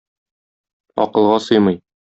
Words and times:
Акылга 1.03 1.39
сыймый. 1.47 1.77